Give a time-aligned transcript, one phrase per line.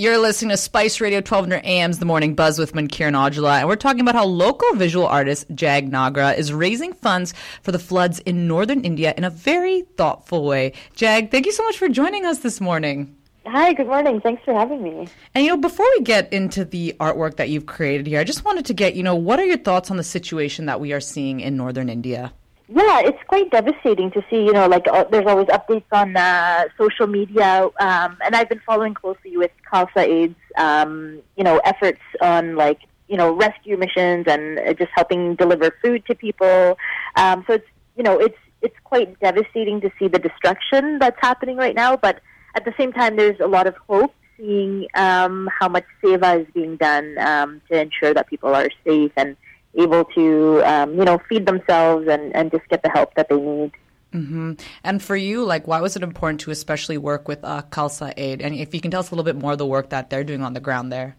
[0.00, 3.74] You're listening to Spice Radio 1200 AM's The Morning Buzz with Mankiran Aujla, and we're
[3.74, 8.46] talking about how local visual artist Jag Nagra is raising funds for the floods in
[8.46, 10.72] northern India in a very thoughtful way.
[10.94, 13.16] Jag, thank you so much for joining us this morning.
[13.44, 14.20] Hi, good morning.
[14.20, 15.08] Thanks for having me.
[15.34, 18.44] And you know, before we get into the artwork that you've created here, I just
[18.44, 21.00] wanted to get, you know, what are your thoughts on the situation that we are
[21.00, 22.32] seeing in northern India?
[22.70, 24.44] Yeah, it's quite devastating to see.
[24.44, 28.60] You know, like uh, there's always updates on uh, social media, um, and I've been
[28.66, 34.26] following closely with Khalsa Aid's, um, you know, efforts on like you know rescue missions
[34.28, 36.76] and uh, just helping deliver food to people.
[37.16, 41.56] Um, so it's you know it's it's quite devastating to see the destruction that's happening
[41.56, 42.20] right now, but
[42.54, 46.46] at the same time, there's a lot of hope seeing um, how much seva is
[46.52, 49.36] being done um, to ensure that people are safe and
[49.78, 53.36] able to, um, you know, feed themselves and, and just get the help that they
[53.36, 53.72] need.
[54.12, 54.52] Mm-hmm.
[54.84, 58.40] And for you, like, why was it important to especially work with uh, Khalsa Aid?
[58.40, 60.24] And if you can tell us a little bit more of the work that they're
[60.24, 61.16] doing on the ground there.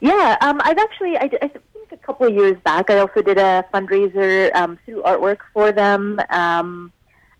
[0.00, 3.38] Yeah, um, I've actually, I, I, think a couple of years back, I also did
[3.38, 6.20] a fundraiser um, through artwork for them.
[6.30, 6.92] Um,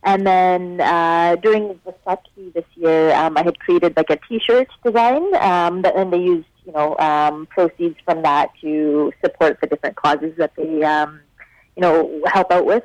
[0.03, 5.35] and then uh, during Vaisakhi this year, um, I had created like a T-shirt design,
[5.37, 9.97] um, that, and they used you know um, proceeds from that to support the different
[9.97, 11.21] causes that they um,
[11.77, 12.85] you know help out with.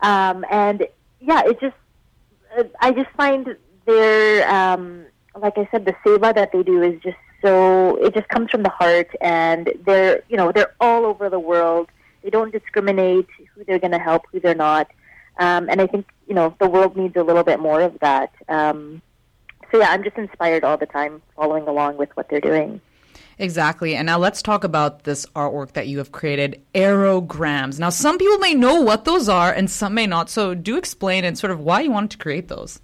[0.00, 0.86] Um, and
[1.20, 1.76] yeah, it just
[2.80, 3.56] I just find
[3.86, 5.04] their um,
[5.40, 8.62] like I said, the seva that they do is just so it just comes from
[8.62, 11.88] the heart, and they're you know they're all over the world.
[12.22, 14.88] They don't discriminate who they're going to help, who they're not.
[15.38, 18.32] Um, and I think you know the world needs a little bit more of that.
[18.48, 19.02] Um,
[19.70, 22.80] so yeah, I'm just inspired all the time, following along with what they're doing.
[23.38, 23.94] Exactly.
[23.94, 27.78] And now let's talk about this artwork that you have created, aerograms.
[27.78, 30.30] Now, some people may know what those are and some may not.
[30.30, 32.80] So, do explain and sort of why you wanted to create those.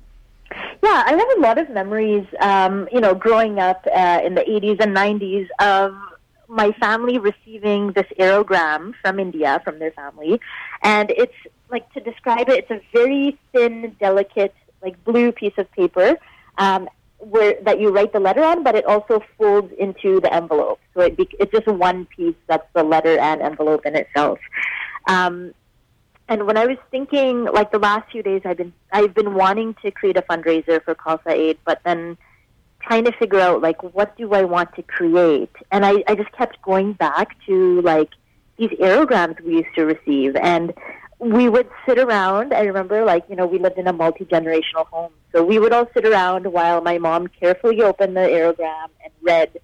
[0.82, 4.42] Yeah, I have a lot of memories, um, you know, growing up uh, in the
[4.42, 5.94] 80s and 90s of
[6.48, 10.40] my family receiving this aerogram from India, from their family.
[10.82, 11.34] And it's
[11.70, 16.16] like to describe it, it's a very thin, delicate, like blue piece of paper.
[16.56, 20.80] Um, where that you write the letter on, but it also folds into the envelope.
[20.94, 24.38] So it be, it's just one piece that's the letter and envelope in itself.
[25.08, 25.52] Um,
[26.28, 29.74] and when I was thinking, like the last few days, I've been I've been wanting
[29.82, 32.16] to create a fundraiser for Khalsa Aid, but then
[32.82, 36.30] trying to figure out like what do I want to create, and I, I just
[36.32, 38.10] kept going back to like
[38.58, 40.74] these aerograms we used to receive, and
[41.18, 42.54] we would sit around.
[42.54, 45.12] I remember, like, you know, we lived in a multi generational home.
[45.32, 49.60] So we would all sit around while my mom carefully opened the aerogram and read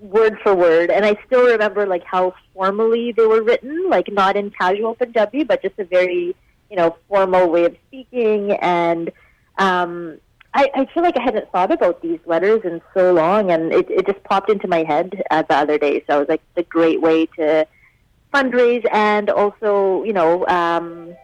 [0.00, 0.90] word for word.
[0.90, 5.44] And I still remember, like, how formally they were written, like, not in casual Punjabi,
[5.44, 6.34] but just a very,
[6.70, 8.52] you know, formal way of speaking.
[8.52, 9.10] And
[9.58, 10.18] um,
[10.54, 13.90] I, I feel like I hadn't thought about these letters in so long, and it,
[13.90, 16.02] it just popped into my head uh, the other day.
[16.06, 17.66] So I was like, it's a great way to
[18.32, 21.14] fundraise and also, you know, um,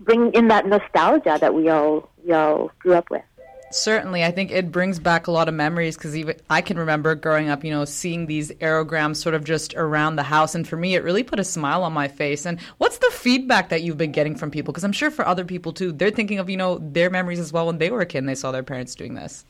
[0.00, 3.22] bring in that nostalgia that we all we all grew up with.
[3.70, 7.14] Certainly, I think it brings back a lot of memories because even I can remember
[7.14, 10.76] growing up, you know, seeing these aerograms sort of just around the house, and for
[10.76, 12.44] me, it really put a smile on my face.
[12.44, 14.72] And what's the feedback that you've been getting from people?
[14.72, 17.50] Because I'm sure for other people too, they're thinking of you know their memories as
[17.50, 19.46] well when they were a kid and they saw their parents doing this.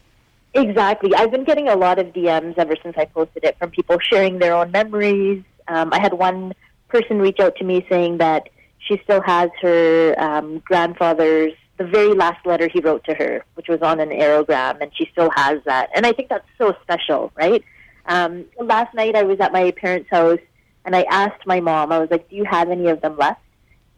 [0.55, 3.99] Exactly, I've been getting a lot of DMs ever since I posted it from people
[3.99, 5.43] sharing their own memories.
[5.67, 6.53] Um, I had one
[6.93, 12.15] person reach out to me saying that she still has her um, grandfather's the very
[12.15, 15.59] last letter he wrote to her, which was on an aerogram, and she still has
[15.65, 15.89] that.
[15.95, 17.65] And I think that's so special, right?
[18.07, 20.41] Um, last night I was at my parents' house,
[20.85, 23.41] and I asked my mom, I was like, "Do you have any of them left?"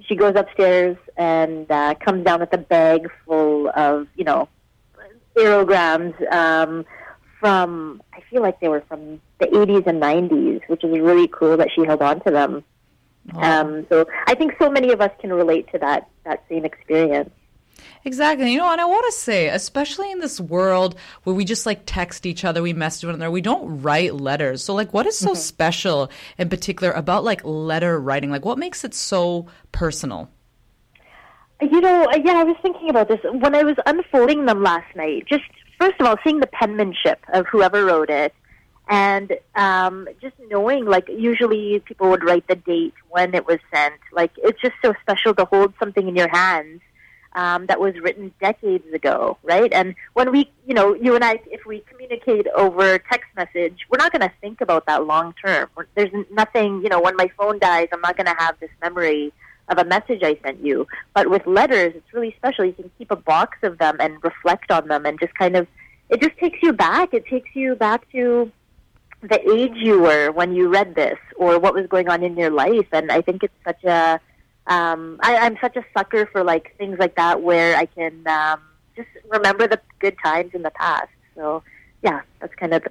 [0.07, 4.49] She goes upstairs and uh, comes down with a bag full of, you know,
[5.37, 6.85] aerograms um,
[7.41, 8.03] from.
[8.13, 11.71] I feel like they were from the 80s and 90s, which is really cool that
[11.75, 12.65] she held on to them.
[13.33, 17.31] Um, so I think so many of us can relate to that that same experience.
[18.05, 18.53] Exactly.
[18.53, 21.83] You know, and I want to say, especially in this world where we just like
[21.87, 24.63] text each other, we mess message one another, we don't write letters.
[24.63, 25.39] So, like, what is so mm-hmm.
[25.39, 28.31] special in particular about like letter writing?
[28.31, 30.31] Like, what makes it so personal?
[31.61, 35.25] You know, yeah, I was thinking about this when I was unfolding them last night.
[35.27, 35.45] Just
[35.81, 38.35] first of all, seeing the penmanship of whoever wrote it,
[38.89, 43.95] and um, just knowing like usually people would write the date when it was sent.
[44.13, 46.81] Like it's just so special to hold something in your hands
[47.35, 49.73] um, that was written decades ago right?
[49.73, 53.99] And when we you know you and i if we communicate over text message we're
[53.99, 55.69] not going to think about that long term.
[55.95, 59.33] There's nothing you know when my phone dies i'm not going to have this memory
[59.69, 60.87] of a message i sent you.
[61.15, 62.65] But with letters it's really special.
[62.65, 65.67] You can keep a box of them and reflect on them and just kind of
[66.11, 67.15] it just takes you back.
[67.15, 68.53] It takes you back to
[69.29, 72.51] the age you were when you read this or what was going on in your
[72.51, 72.87] life.
[72.93, 74.21] And I think it's such a,
[74.67, 78.61] um, I, I'm such a sucker for like things like that where I can um,
[78.97, 81.09] just remember the good times in the past.
[81.35, 81.63] So
[82.03, 82.85] yeah, that's kind of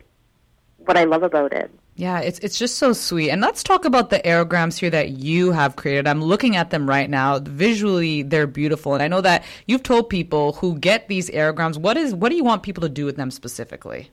[0.86, 1.72] what I love about it.
[1.96, 3.30] Yeah, it's it's just so sweet.
[3.30, 6.08] And let's talk about the aerograms here that you have created.
[6.08, 7.38] I'm looking at them right now.
[7.38, 8.96] Visually, they're beautiful.
[8.96, 12.36] And I know that you've told people who get these aerograms, what is what do
[12.36, 14.10] you want people to do with them specifically?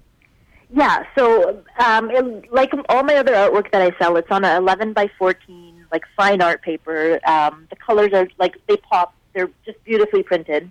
[0.72, 4.56] Yeah, so um, it, like all my other artwork that I sell, it's on a
[4.56, 7.18] 11 by 14, like fine art paper.
[7.26, 10.70] Um, the colors are like they pop; they're just beautifully printed.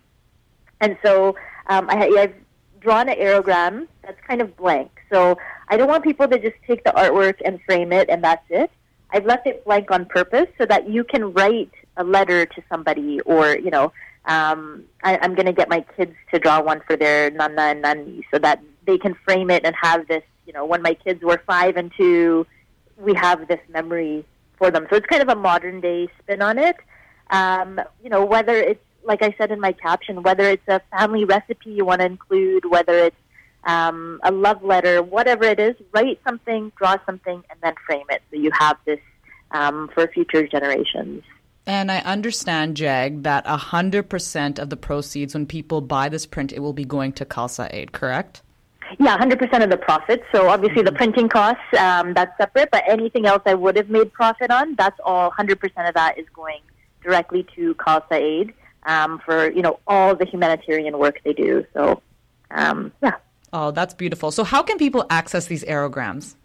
[0.79, 1.35] And so
[1.67, 2.33] um, I, I've
[2.79, 4.89] drawn an aerogram that's kind of blank.
[5.11, 5.37] So
[5.67, 8.71] I don't want people to just take the artwork and frame it and that's it.
[9.11, 13.19] I've left it blank on purpose so that you can write a letter to somebody
[13.21, 13.91] or, you know,
[14.25, 17.81] um, I, I'm going to get my kids to draw one for their nana and
[17.81, 21.21] nani so that they can frame it and have this, you know, when my kids
[21.21, 22.47] were five and two,
[22.97, 24.25] we have this memory
[24.57, 24.87] for them.
[24.89, 26.75] So it's kind of a modern day spin on it.
[27.29, 31.23] Um, you know, whether it's, like I said in my caption, whether it's a family
[31.23, 33.15] recipe you want to include, whether it's
[33.63, 38.23] um, a love letter, whatever it is, write something, draw something, and then frame it
[38.31, 38.99] so you have this
[39.51, 41.23] um, for future generations.
[41.67, 46.61] And I understand, Jag, that 100% of the proceeds when people buy this print, it
[46.61, 48.41] will be going to Khalsa Aid, correct?
[48.97, 50.23] Yeah, 100% of the profits.
[50.31, 50.97] So obviously the mm-hmm.
[50.97, 54.99] printing costs, um, that's separate, but anything else I would have made profit on, that's
[55.05, 55.53] all, 100%
[55.87, 56.61] of that is going
[57.03, 58.53] directly to Khalsa Aid
[58.83, 61.65] um, for, you know, all the humanitarian work they do.
[61.73, 62.01] So,
[62.51, 63.15] um, yeah.
[63.51, 64.31] Oh, that's beautiful.
[64.31, 66.35] So, how can people access these aerograms?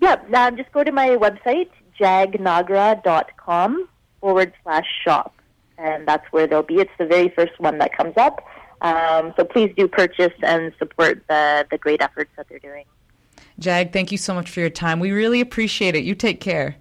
[0.00, 3.88] Yeah, um, just go to my website, jagnagra.com
[4.20, 5.34] forward slash shop.
[5.78, 6.76] And that's where they'll be.
[6.76, 8.44] It's the very first one that comes up.
[8.82, 12.84] Um, so please do purchase and support the, the great efforts that they're doing.
[13.58, 15.00] Jag, thank you so much for your time.
[15.00, 16.04] We really appreciate it.
[16.04, 16.76] You take care.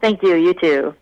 [0.00, 0.34] Thank you.
[0.34, 0.94] You too.